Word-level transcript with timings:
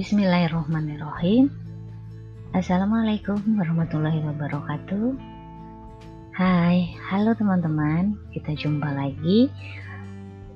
Bismillahirrahmanirrahim. 0.00 1.52
Assalamualaikum 2.56 3.36
warahmatullahi 3.60 4.24
wabarakatuh. 4.24 5.12
Hai, 6.32 6.96
halo 7.12 7.36
teman-teman. 7.36 8.16
Kita 8.32 8.56
jumpa 8.56 8.96
lagi 8.96 9.52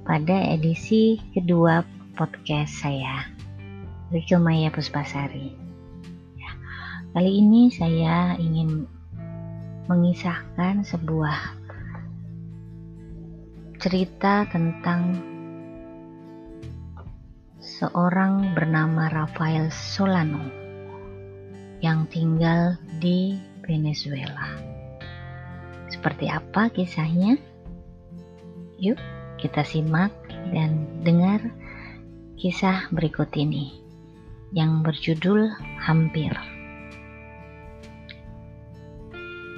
pada 0.08 0.48
edisi 0.48 1.20
kedua 1.36 1.84
podcast 2.16 2.72
saya, 2.72 3.28
Rikil 4.16 4.40
Maya 4.40 4.72
Puspasari. 4.72 5.52
Ya, 6.40 6.50
kali 7.12 7.44
ini 7.44 7.68
saya 7.68 8.40
ingin 8.40 8.88
mengisahkan 9.92 10.88
sebuah 10.88 11.36
cerita 13.76 14.48
tentang 14.48 15.33
seorang 17.74 18.54
bernama 18.54 19.10
Rafael 19.10 19.66
Solano 19.74 20.46
yang 21.82 22.06
tinggal 22.06 22.78
di 23.02 23.34
Venezuela. 23.66 24.62
Seperti 25.90 26.30
apa 26.30 26.70
kisahnya? 26.70 27.34
Yuk, 28.78 28.94
kita 29.42 29.66
simak 29.66 30.14
dan 30.54 30.86
dengar 31.02 31.42
kisah 32.38 32.86
berikut 32.94 33.34
ini 33.34 33.82
yang 34.54 34.86
berjudul 34.86 35.50
Hampir. 35.82 36.30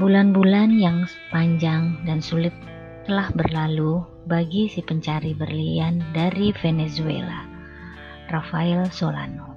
Bulan-bulan 0.00 0.72
yang 0.72 1.04
panjang 1.28 2.00
dan 2.08 2.24
sulit 2.24 2.52
telah 3.04 3.28
berlalu 3.36 4.00
bagi 4.24 4.72
si 4.72 4.80
pencari 4.80 5.36
berlian 5.36 6.00
dari 6.16 6.52
Venezuela 6.64 7.55
Rafael 8.26 8.84
Solano. 8.92 9.56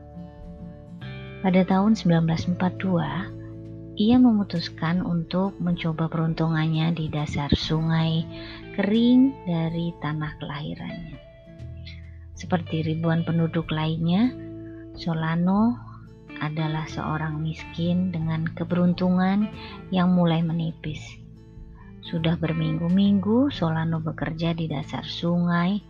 Pada 1.43 1.67
tahun 1.67 1.99
1942, 1.99 3.99
ia 3.99 4.15
memutuskan 4.15 5.03
untuk 5.03 5.59
mencoba 5.59 6.07
peruntungannya 6.07 6.95
di 6.95 7.11
dasar 7.11 7.51
sungai 7.51 8.23
kering 8.79 9.35
dari 9.43 9.91
tanah 9.99 10.39
kelahirannya. 10.39 11.19
Seperti 12.39 12.87
ribuan 12.87 13.27
penduduk 13.27 13.67
lainnya, 13.67 14.31
Solano 14.95 15.75
adalah 16.39 16.87
seorang 16.87 17.43
miskin 17.43 18.15
dengan 18.15 18.47
keberuntungan 18.47 19.51
yang 19.91 20.15
mulai 20.15 20.39
menipis 20.39 21.18
sudah 21.99 22.39
berminggu-minggu 22.39 23.51
Solano 23.51 23.99
bekerja 23.99 24.55
di 24.55 24.71
dasar 24.71 25.03
sungai, 25.03 25.83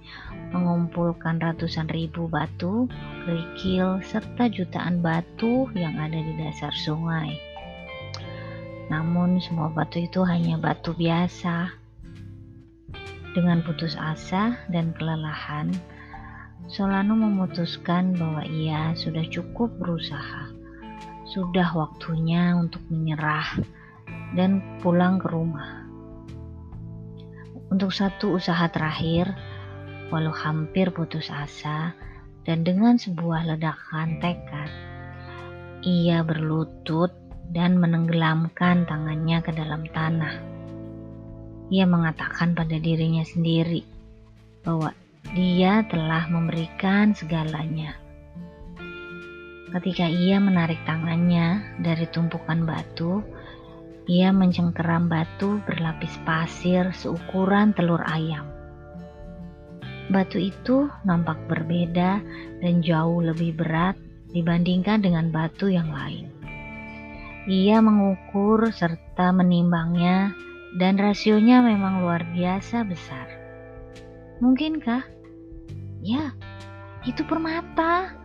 mengumpulkan 0.51 1.37
ratusan 1.37 1.85
ribu 1.93 2.25
batu, 2.25 2.89
kerikil, 3.25 4.01
serta 4.01 4.49
jutaan 4.49 5.05
batu 5.05 5.69
yang 5.77 5.95
ada 6.01 6.17
di 6.17 6.33
dasar 6.35 6.73
sungai. 6.73 7.37
Namun 8.89 9.37
semua 9.37 9.69
batu 9.69 10.01
itu 10.01 10.25
hanya 10.25 10.57
batu 10.57 10.97
biasa. 10.97 11.69
Dengan 13.37 13.61
putus 13.61 13.93
asa 13.93 14.57
dan 14.73 14.97
kelelahan, 14.97 15.69
Solano 16.65 17.13
memutuskan 17.13 18.17
bahwa 18.17 18.41
ia 18.49 18.97
sudah 18.97 19.25
cukup 19.29 19.69
berusaha. 19.77 20.49
Sudah 21.29 21.69
waktunya 21.77 22.57
untuk 22.57 22.81
menyerah 22.89 23.61
dan 24.33 24.81
pulang 24.81 25.21
ke 25.21 25.29
rumah. 25.29 25.78
Untuk 27.69 27.93
satu 27.93 28.41
usaha 28.41 28.65
terakhir, 28.73 29.29
walau 30.09 30.33
hampir 30.33 30.89
putus 30.89 31.29
asa 31.29 31.93
dan 32.41 32.65
dengan 32.65 32.97
sebuah 32.97 33.45
ledakan 33.45 34.17
tekad, 34.17 34.69
ia 35.85 36.25
berlutut 36.25 37.13
dan 37.53 37.77
menenggelamkan 37.77 38.89
tangannya 38.89 39.37
ke 39.45 39.53
dalam 39.53 39.85
tanah. 39.93 40.33
Ia 41.69 41.85
mengatakan 41.85 42.57
pada 42.57 42.81
dirinya 42.81 43.21
sendiri 43.21 43.85
bahwa 44.65 44.89
dia 45.37 45.85
telah 45.85 46.25
memberikan 46.25 47.13
segalanya. 47.13 47.93
Ketika 49.69 50.09
ia 50.09 50.41
menarik 50.41 50.81
tangannya 50.89 51.77
dari 51.77 52.09
tumpukan 52.09 52.65
batu, 52.65 53.21
ia 54.09 54.33
mencengkeram 54.33 55.05
batu 55.05 55.61
berlapis 55.69 56.17
pasir 56.25 56.89
seukuran 56.97 57.77
telur 57.77 58.01
ayam. 58.09 58.49
Batu 60.09 60.41
itu 60.41 60.89
nampak 61.05 61.37
berbeda 61.45 62.17
dan 62.57 62.81
jauh 62.81 63.21
lebih 63.21 63.53
berat 63.53 63.93
dibandingkan 64.33 65.05
dengan 65.05 65.29
batu 65.29 65.69
yang 65.69 65.93
lain. 65.93 66.25
Ia 67.45 67.77
mengukur 67.85 68.73
serta 68.73 69.29
menimbangnya 69.29 70.33
dan 70.81 70.97
rasionya 70.97 71.61
memang 71.61 72.01
luar 72.01 72.25
biasa 72.33 72.81
besar. 72.89 73.29
Mungkinkah? 74.41 75.05
Ya, 76.01 76.33
itu 77.05 77.21
permata. 77.29 78.17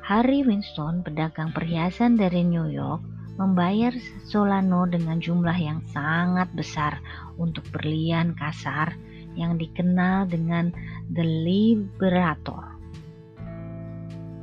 Harry 0.00 0.40
Winston, 0.46 1.04
pedagang 1.04 1.52
perhiasan 1.52 2.16
dari 2.16 2.46
New 2.46 2.70
York, 2.70 3.15
membayar 3.36 3.92
Solano 4.24 4.88
dengan 4.88 5.20
jumlah 5.20 5.56
yang 5.56 5.84
sangat 5.92 6.48
besar 6.56 7.00
untuk 7.36 7.68
berlian 7.68 8.32
kasar 8.32 8.96
yang 9.36 9.60
dikenal 9.60 10.24
dengan 10.26 10.72
The 11.12 11.24
Liberator. 11.24 12.72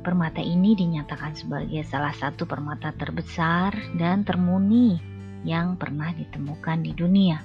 Permata 0.04 0.38
ini 0.38 0.78
dinyatakan 0.78 1.34
sebagai 1.34 1.82
salah 1.82 2.14
satu 2.14 2.46
permata 2.46 2.94
terbesar 2.94 3.74
dan 3.98 4.22
termuni 4.22 5.00
yang 5.42 5.74
pernah 5.74 6.14
ditemukan 6.14 6.78
di 6.84 6.92
dunia. 6.94 7.38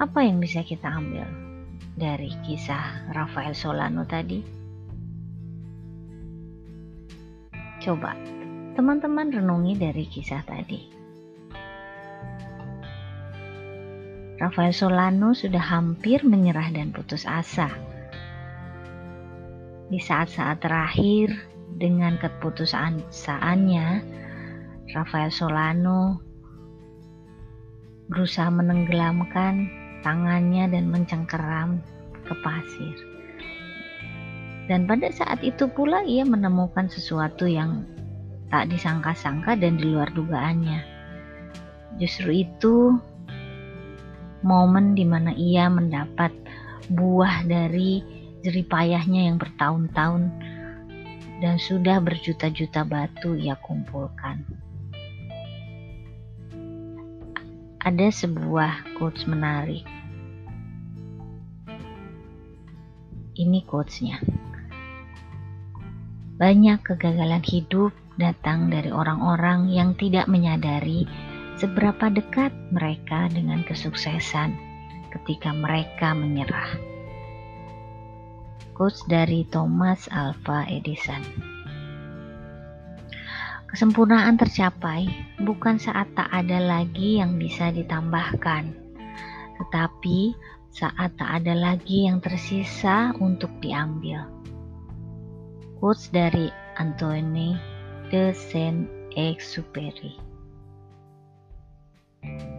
Apa 0.00 0.26
yang 0.26 0.42
bisa 0.42 0.66
kita 0.66 0.90
ambil 0.90 1.28
dari 1.94 2.34
kisah 2.42 3.14
Rafael 3.14 3.54
Solano 3.54 4.02
tadi? 4.02 4.63
Coba 7.84 8.16
teman-teman 8.72 9.28
renungi 9.28 9.76
dari 9.76 10.08
kisah 10.08 10.40
tadi. 10.48 10.88
Rafael 14.40 14.72
Solano 14.72 15.36
sudah 15.36 15.60
hampir 15.60 16.24
menyerah 16.24 16.72
dan 16.72 16.96
putus 16.96 17.28
asa. 17.28 17.68
Di 19.92 20.00
saat-saat 20.00 20.64
terakhir, 20.64 21.28
dengan 21.76 22.16
keputusasaannya, 22.16 23.86
Rafael 24.96 25.28
Solano 25.28 26.24
berusaha 28.08 28.48
menenggelamkan 28.48 29.68
tangannya 30.00 30.72
dan 30.72 30.88
mencengkeram 30.88 31.84
ke 32.24 32.34
pasir. 32.40 33.13
Dan 34.64 34.88
pada 34.88 35.12
saat 35.12 35.44
itu 35.44 35.68
pula 35.68 36.00
ia 36.08 36.24
menemukan 36.24 36.88
sesuatu 36.88 37.44
yang 37.44 37.84
tak 38.48 38.72
disangka-sangka 38.72 39.60
dan 39.60 39.76
di 39.76 39.92
luar 39.92 40.08
dugaannya. 40.14 40.80
Justru 42.00 42.48
itu 42.48 42.96
momen 44.40 44.96
di 44.96 45.04
mana 45.04 45.36
ia 45.36 45.68
mendapat 45.68 46.32
buah 46.92 47.44
dari 47.48 48.04
jeripayahnya 48.44 49.32
yang 49.32 49.36
bertahun-tahun 49.40 50.28
dan 51.40 51.56
sudah 51.56 52.00
berjuta-juta 52.00 52.84
batu 52.84 53.36
ia 53.36 53.56
kumpulkan. 53.60 54.44
Ada 57.84 58.08
sebuah 58.08 58.96
quotes 58.96 59.28
menarik. 59.28 59.84
Ini 63.34 63.60
quotesnya. 63.66 64.43
Banyak 66.34 66.82
kegagalan 66.82 67.46
hidup 67.46 67.94
datang 68.18 68.66
dari 68.66 68.90
orang-orang 68.90 69.70
yang 69.70 69.94
tidak 69.94 70.26
menyadari 70.26 71.06
seberapa 71.54 72.10
dekat 72.10 72.50
mereka 72.74 73.30
dengan 73.30 73.62
kesuksesan 73.62 74.58
ketika 75.14 75.54
mereka 75.54 76.10
menyerah. 76.10 76.74
Quotes 78.74 79.06
dari 79.06 79.46
Thomas 79.46 80.10
Alva 80.10 80.66
Edison. 80.66 81.22
Kesempurnaan 83.70 84.34
tercapai 84.34 85.06
bukan 85.38 85.78
saat 85.78 86.10
tak 86.18 86.26
ada 86.34 86.58
lagi 86.58 87.22
yang 87.22 87.38
bisa 87.38 87.70
ditambahkan, 87.70 88.74
tetapi 89.62 90.34
saat 90.74 91.14
tak 91.14 91.30
ada 91.42 91.54
lagi 91.54 92.10
yang 92.10 92.18
tersisa 92.18 93.14
untuk 93.22 93.54
diambil. 93.62 94.33
Quotes 95.84 96.08
dari 96.16 96.48
Antoine 96.80 97.60
de 98.08 98.32
Saint-Exupéry. 98.32 100.16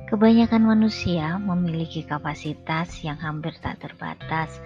Kebanyakan 0.05 0.61
manusia 0.61 1.33
memiliki 1.41 2.05
kapasitas 2.05 3.01
yang 3.01 3.17
hampir 3.17 3.57
tak 3.65 3.81
terbatas 3.81 4.61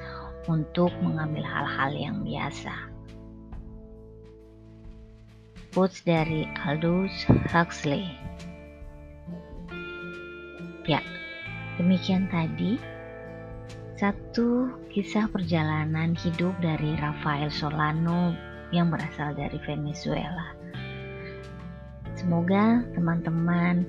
untuk 0.52 0.92
mengambil 1.00 1.48
hal-hal 1.48 1.96
yang 1.96 2.20
biasa. 2.28 2.76
Quotes 5.72 6.04
dari 6.04 6.44
Aldous 6.68 7.16
Huxley. 7.56 8.12
Ya, 10.84 11.00
demikian 11.80 12.28
tadi 12.28 12.76
satu 13.96 14.68
kisah 14.92 15.32
perjalanan 15.32 16.12
hidup 16.20 16.60
dari 16.60 17.00
Rafael 17.00 17.48
Solano 17.48 18.49
yang 18.70 18.94
berasal 18.94 19.34
dari 19.34 19.58
Venezuela. 19.66 20.54
Semoga 22.18 22.84
teman-teman 22.94 23.88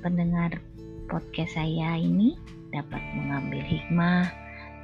pendengar 0.00 0.56
podcast 1.06 1.54
saya 1.54 2.00
ini 2.00 2.34
dapat 2.72 3.02
mengambil 3.14 3.62
hikmah, 3.62 4.26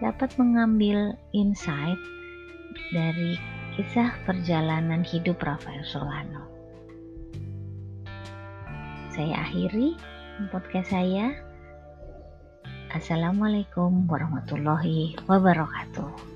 dapat 0.04 0.30
mengambil 0.38 1.16
insight 1.34 1.98
dari 2.92 3.36
kisah 3.74 4.12
perjalanan 4.28 5.00
hidup 5.02 5.40
Rafael 5.40 5.82
Solano. 5.88 6.44
Saya 9.12 9.44
akhiri 9.44 9.96
podcast 10.48 10.92
saya. 10.92 11.36
Assalamualaikum 12.92 14.04
warahmatullahi 14.04 15.16
wabarakatuh. 15.24 16.31